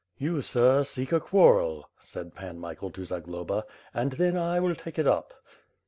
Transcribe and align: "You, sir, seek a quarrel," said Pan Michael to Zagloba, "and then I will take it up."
"You, 0.17 0.41
sir, 0.41 0.83
seek 0.83 1.11
a 1.11 1.19
quarrel," 1.19 1.87
said 1.99 2.33
Pan 2.33 2.57
Michael 2.57 2.89
to 2.89 3.05
Zagloba, 3.05 3.65
"and 3.93 4.13
then 4.13 4.35
I 4.35 4.59
will 4.59 4.73
take 4.73 4.97
it 4.97 5.05
up." 5.05 5.31